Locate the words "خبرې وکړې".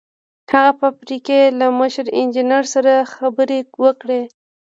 3.13-4.21